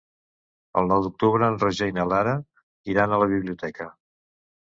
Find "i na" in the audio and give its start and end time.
1.91-2.07